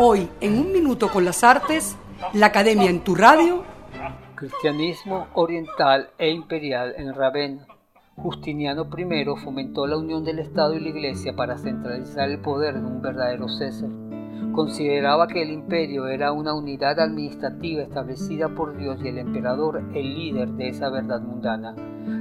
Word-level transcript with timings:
Hoy, 0.00 0.28
en 0.40 0.60
un 0.60 0.72
minuto 0.72 1.08
con 1.08 1.24
las 1.24 1.42
artes, 1.42 1.96
la 2.32 2.46
Academia 2.46 2.88
en 2.88 3.00
tu 3.00 3.16
radio. 3.16 3.64
Cristianismo 4.36 5.26
oriental 5.34 6.10
e 6.18 6.30
imperial 6.30 6.94
en 6.96 7.12
Ravenna. 7.12 7.66
Justiniano 8.14 8.86
I 8.96 9.24
fomentó 9.42 9.88
la 9.88 9.96
unión 9.96 10.22
del 10.22 10.38
Estado 10.38 10.74
y 10.74 10.80
la 10.80 10.90
Iglesia 10.90 11.34
para 11.34 11.58
centralizar 11.58 12.30
el 12.30 12.38
poder 12.38 12.76
en 12.76 12.84
un 12.84 13.02
verdadero 13.02 13.48
César. 13.48 13.90
Consideraba 14.52 15.26
que 15.26 15.42
el 15.42 15.50
imperio 15.50 16.06
era 16.06 16.30
una 16.30 16.54
unidad 16.54 17.00
administrativa 17.00 17.82
establecida 17.82 18.48
por 18.50 18.76
Dios 18.76 19.00
y 19.02 19.08
el 19.08 19.18
emperador 19.18 19.82
el 19.94 20.14
líder 20.14 20.50
de 20.50 20.68
esa 20.68 20.90
verdad 20.90 21.22
mundana. 21.22 21.74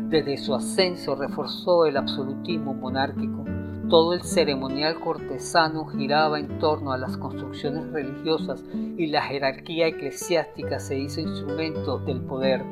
Desde 0.10 0.38
su 0.38 0.56
ascenso 0.56 1.16
reforzó 1.16 1.86
el 1.86 1.98
absolutismo 1.98 2.74
monárquico 2.74 3.46
todo 3.90 4.14
el 4.14 4.24
ceremonial 4.24 5.00
cortesano 5.00 5.86
giraba 5.86 6.40
en 6.40 6.60
torno 6.60 6.92
a 6.92 6.98
las 6.98 7.18
construcciones 7.18 7.92
religiosas 7.92 8.64
y 8.98 9.08
la 9.08 9.22
jerarquía 9.22 9.88
eclesiástica 9.88 10.80
se 10.80 11.00
hizo 11.00 11.22
instrumento 11.22 12.00
del 12.00 12.22
poder. 12.22 12.64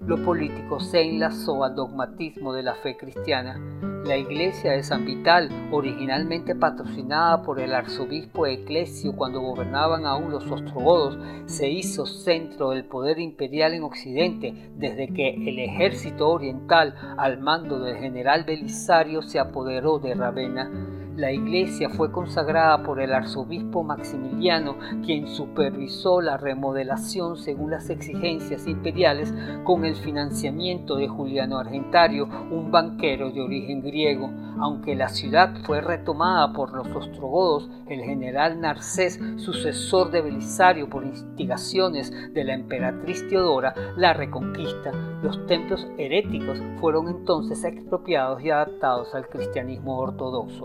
Lo 0.00 0.22
político 0.22 0.80
se 0.80 1.02
enlazó 1.02 1.64
al 1.64 1.74
dogmatismo 1.74 2.52
de 2.52 2.62
la 2.64 2.74
fe 2.74 2.96
cristiana 2.96 3.60
la 4.04 4.16
iglesia 4.18 4.72
de 4.72 4.82
San 4.82 5.06
Vital, 5.06 5.48
originalmente 5.70 6.54
patrocinada 6.54 7.42
por 7.42 7.58
el 7.58 7.74
arzobispo 7.74 8.46
Eclesio 8.46 9.16
cuando 9.16 9.40
gobernaban 9.40 10.04
aún 10.04 10.30
los 10.30 10.50
ostrogodos, 10.50 11.18
se 11.46 11.70
hizo 11.70 12.04
centro 12.04 12.70
del 12.70 12.84
poder 12.84 13.18
imperial 13.18 13.72
en 13.72 13.82
Occidente 13.82 14.54
desde 14.76 15.08
que 15.08 15.30
el 15.30 15.58
ejército 15.58 16.28
oriental, 16.28 16.94
al 17.16 17.40
mando 17.40 17.80
del 17.80 17.96
general 17.96 18.44
Belisario, 18.44 19.22
se 19.22 19.38
apoderó 19.38 19.98
de 19.98 20.14
Ravenna. 20.14 20.93
La 21.16 21.30
iglesia 21.30 21.88
fue 21.90 22.10
consagrada 22.10 22.82
por 22.82 23.00
el 23.00 23.12
arzobispo 23.12 23.84
Maximiliano, 23.84 24.76
quien 25.04 25.28
supervisó 25.28 26.20
la 26.20 26.36
remodelación 26.36 27.36
según 27.36 27.70
las 27.70 27.88
exigencias 27.88 28.66
imperiales 28.66 29.32
con 29.62 29.84
el 29.84 29.94
financiamiento 29.94 30.96
de 30.96 31.06
Juliano 31.06 31.58
Argentario, 31.58 32.28
un 32.50 32.72
banquero 32.72 33.30
de 33.30 33.42
origen 33.42 33.80
griego. 33.80 34.28
Aunque 34.58 34.96
la 34.96 35.08
ciudad 35.08 35.54
fue 35.62 35.80
retomada 35.80 36.52
por 36.52 36.72
los 36.72 36.88
ostrogodos, 36.88 37.70
el 37.86 38.00
general 38.00 38.60
Narcés, 38.60 39.20
sucesor 39.36 40.10
de 40.10 40.20
Belisario 40.20 40.90
por 40.90 41.04
instigaciones 41.04 42.12
de 42.34 42.42
la 42.42 42.54
emperatriz 42.54 43.28
Teodora, 43.28 43.72
la 43.96 44.14
reconquista. 44.14 44.90
Los 45.22 45.46
templos 45.46 45.86
heréticos 45.96 46.60
fueron 46.80 47.06
entonces 47.08 47.62
expropiados 47.62 48.42
y 48.42 48.50
adaptados 48.50 49.14
al 49.14 49.28
cristianismo 49.28 49.96
ortodoxo. 49.96 50.64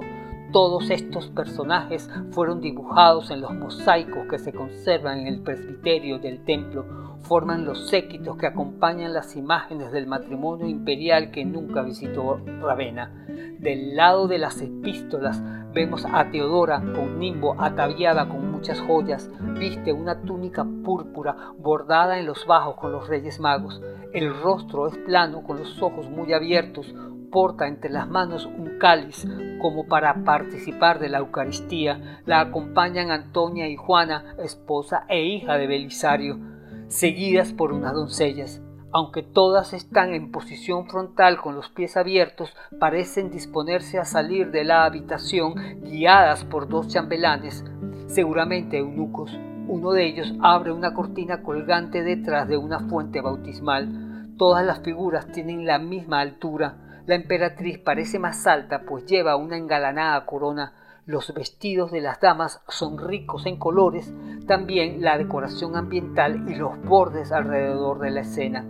Todos 0.52 0.89
estos 0.89 1.28
personajes 1.28 2.09
fueron 2.31 2.59
dibujados 2.59 3.30
en 3.30 3.42
los 3.42 3.53
mosaicos 3.53 4.25
que 4.28 4.39
se 4.39 4.52
conservan 4.52 5.19
en 5.19 5.28
el 5.28 5.42
presbiterio 5.42 6.17
del 6.17 6.44
templo, 6.44 6.86
forman 7.22 7.66
los 7.66 7.88
séquitos 7.88 8.36
que 8.36 8.47
acompañan 8.47 9.14
las 9.14 9.36
imágenes 9.36 9.92
del 9.92 10.08
matrimonio 10.08 10.67
imperial 10.67 11.30
que 11.30 11.45
nunca 11.45 11.83
visitó 11.83 12.42
Ravenna. 12.61 13.27
Del 13.59 13.95
lado 13.95 14.27
de 14.27 14.39
las 14.39 14.59
epístolas 14.59 15.39
vemos 15.72 16.03
a 16.11 16.31
Teodora 16.31 16.81
con 16.95 17.20
nimbo 17.20 17.55
ataviada 17.61 18.27
con 18.27 18.52
muchas 18.52 18.81
joyas, 18.81 19.30
viste 19.59 19.94
una 19.94 20.20
túnica 20.23 20.66
púrpura 20.83 21.53
bordada 21.59 22.17
en 22.17 22.25
los 22.25 22.47
bajos 22.47 22.75
con 22.77 22.92
los 22.92 23.08
reyes 23.08 23.39
magos. 23.39 23.80
El 24.14 24.33
rostro 24.42 24.88
es 24.88 24.97
plano 24.97 25.44
con 25.44 25.59
los 25.59 25.80
ojos 25.83 26.09
muy 26.09 26.33
abiertos, 26.33 26.95
porta 27.30 27.68
entre 27.68 27.90
las 27.90 28.08
manos 28.08 28.46
un 28.46 28.78
cáliz 28.80 29.26
como 29.62 29.88
para 29.88 30.24
participar 30.24 31.00
de 31.00 31.10
la 31.10 31.20
Eucaristía. 31.20 32.22
La 32.26 32.40
acompañan 32.40 33.12
Antonia 33.12 33.68
y 33.68 33.76
Juana, 33.76 34.36
esposa 34.40 35.06
e 35.08 35.24
hija 35.24 35.58
de 35.58 35.68
Belisario, 35.68 36.39
seguidas 36.88 37.54
por 37.54 37.72
unas 37.72 37.94
doncellas. 37.94 38.62
Aunque 38.92 39.22
todas 39.22 39.73
están 39.73 40.16
en 40.16 40.32
posición 40.32 40.88
frontal 40.88 41.39
con 41.39 41.56
los 41.56 41.70
pies 41.70 41.95
abiertos, 41.95 42.56
parecen 42.80 43.30
disponerse 43.30 44.00
a 44.00 44.06
salir 44.06 44.50
de 44.50 44.64
la 44.64 44.84
habitación 44.84 45.54
guiadas 45.84 46.44
por 46.44 46.68
dos 46.68 46.88
chambelanes, 46.88 47.64
seguramente 48.08 48.80
eunucos. 48.80 49.38
Uno 49.68 49.92
de 49.92 50.08
ellos 50.08 50.34
abre 50.42 50.72
una 50.72 50.95
cortina 50.95 51.44
colgante 51.44 52.02
detrás 52.02 52.48
de 52.48 52.58
una 52.58 52.80
fuente 52.80 53.22
bautismal. 53.22 54.26
Todas 54.36 54.66
las 54.66 54.80
figuras 54.80 55.32
tienen 55.32 55.68
la 55.68 55.78
misma 55.78 56.22
altura. 56.22 56.89
La 57.09 57.15
emperatriz 57.15 57.80
parece 57.80 58.20
más 58.20 58.45
alta, 58.45 58.83
pues 58.83 59.08
lleva 59.08 59.36
una 59.36 59.58
engalanada 59.58 60.27
corona. 60.27 60.73
Los 61.08 61.33
vestidos 61.33 61.92
de 61.92 62.02
las 62.02 62.21
damas 62.21 62.61
son 62.67 62.99
ricos 62.99 63.47
en 63.47 63.58
colores, 63.58 64.14
también 64.45 65.02
la 65.02 65.17
decoración 65.17 65.75
ambiental 65.75 66.47
y 66.47 66.53
los 66.53 66.80
bordes 66.83 67.31
alrededor 67.31 67.97
de 67.97 68.11
la 68.11 68.21
escena. 68.21 68.64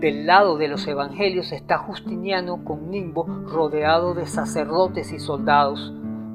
Del 0.00 0.24
lado 0.24 0.56
de 0.56 0.68
los 0.68 0.86
evangelios 0.86 1.52
está 1.52 1.76
Justiniano 1.76 2.64
con 2.64 2.90
nimbo 2.90 3.26
rodeado 3.26 4.14
de 4.14 4.24
sacerdotes 4.24 5.12
y 5.12 5.18
soldados. 5.18 5.92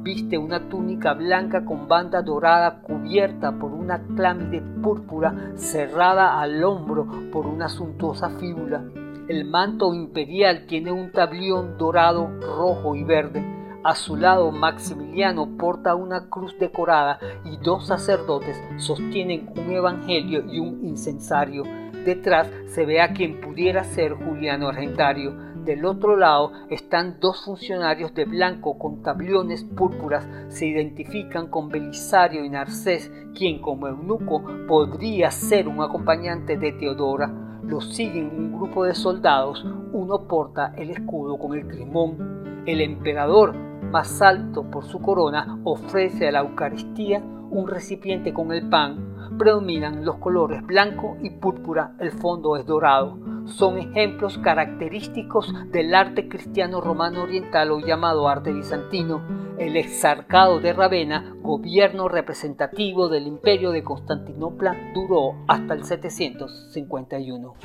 Viste 0.08 0.38
una 0.38 0.70
túnica 0.70 1.14
blanca 1.16 1.66
con 1.66 1.90
banda 1.90 2.22
dorada 2.22 2.82
cubierta 2.82 3.52
por 3.52 3.74
una 3.74 4.02
clámide 4.16 4.62
púrpura 4.82 5.52
cerrada 5.56 6.40
al 6.40 6.64
hombro 6.64 7.06
por 7.30 7.46
una 7.46 7.68
suntuosa 7.68 8.30
fíbula. 8.30 8.86
El 9.28 9.44
manto 9.44 9.94
imperial 9.94 10.66
tiene 10.66 10.94
un 10.94 11.12
tablión 11.12 11.78
dorado, 11.78 12.30
rojo 12.40 12.96
y 12.96 13.04
verde. 13.04 13.44
A 13.84 13.96
su 13.96 14.16
lado 14.16 14.50
Maximiliano 14.54 15.58
porta 15.58 15.94
una 15.96 16.30
cruz 16.30 16.58
decorada 16.58 17.20
y 17.44 17.58
dos 17.58 17.88
sacerdotes 17.88 18.58
sostienen 18.78 19.50
un 19.58 19.72
evangelio 19.72 20.42
y 20.50 20.60
un 20.60 20.86
incensario. 20.86 21.64
Detrás 22.06 22.50
se 22.68 22.86
ve 22.86 23.02
a 23.02 23.12
quien 23.12 23.42
pudiera 23.42 23.84
ser 23.84 24.14
Juliano 24.14 24.70
Argentario. 24.70 25.36
Del 25.68 25.84
otro 25.84 26.16
lado 26.16 26.54
están 26.70 27.20
dos 27.20 27.44
funcionarios 27.44 28.14
de 28.14 28.24
blanco 28.24 28.80
con 28.80 29.02
tabliones 29.04 29.66
púrpuras. 29.66 30.26
Se 30.48 30.66
identifican 30.66 31.48
con 31.48 31.68
Belisario 31.68 32.46
y 32.46 32.50
Narcés, 32.50 33.12
quien 33.36 33.60
como 33.60 33.90
eunuco 33.90 34.42
podría 34.66 35.30
ser 35.30 35.68
un 35.68 35.82
acompañante 35.82 36.56
de 36.56 36.72
Teodora. 36.72 37.60
Los 37.66 37.94
siguen 37.94 38.32
un 38.34 38.58
grupo 38.58 38.86
de 38.86 38.96
soldados, 38.96 39.66
uno 39.92 40.26
porta 40.26 40.74
el 40.78 40.90
escudo 40.90 41.38
con 41.38 41.54
el 41.54 41.68
crimón. 41.68 42.64
El 42.66 42.80
emperador, 42.80 43.54
más 43.54 44.22
alto 44.22 44.72
por 44.72 44.86
su 44.86 45.02
corona, 45.02 45.60
ofrece 45.66 46.30
a 46.30 46.32
la 46.32 46.40
Eucaristía 46.40 47.22
un 47.50 47.68
recipiente 47.68 48.34
con 48.34 48.54
el 48.54 48.70
pan. 48.70 49.18
Predominan 49.38 50.06
los 50.06 50.16
colores 50.16 50.66
blanco 50.66 51.18
y 51.22 51.30
púrpura, 51.30 51.94
el 52.00 52.12
fondo 52.12 52.56
es 52.56 52.66
dorado. 52.66 53.27
Son 53.48 53.78
ejemplos 53.78 54.38
característicos 54.38 55.54
del 55.72 55.96
arte 55.96 56.28
cristiano 56.28 56.82
romano 56.82 57.24
oriental 57.24 57.72
o 57.72 57.80
llamado 57.80 58.28
arte 58.28 58.52
bizantino 58.52 59.48
el 59.58 59.76
exarcado 59.76 60.60
de 60.60 60.74
Ravenna, 60.74 61.36
gobierno 61.42 62.08
representativo 62.08 63.10
del 63.10 63.26
imperio 63.28 63.72
de 63.72 63.84
Constantinopla, 63.84 64.76
duró 64.94 65.36
hasta 65.48 65.74
el 65.74 65.84
751. 65.84 67.56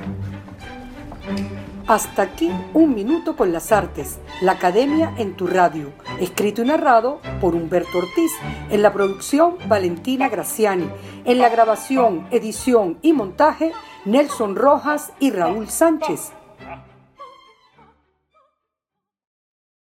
Hasta 1.87 2.23
aquí 2.23 2.51
un 2.75 2.95
minuto 2.95 3.37
con 3.37 3.53
las 3.53 3.73
artes, 3.73 4.21
la 4.41 4.53
academia 4.53 5.13
en 5.19 5.37
tu 5.37 5.47
radio, 5.47 5.93
escrito 6.21 6.63
y 6.63 6.67
narrado 6.67 7.21
por 7.41 7.55
Humberto 7.55 7.99
Ortiz, 7.99 8.33
en 8.71 8.83
la 8.83 8.93
producción 8.93 9.57
Valentina 9.69 10.29
Graciani, 10.29 10.89
en 11.25 11.39
la 11.39 11.49
grabación, 11.49 12.27
edición 12.31 12.99
y 13.03 13.13
montaje 13.13 13.73
Nelson 14.05 14.57
Rojas 14.57 15.13
y 15.21 15.31
Raúl 15.31 15.69
Sánchez. 15.69 16.33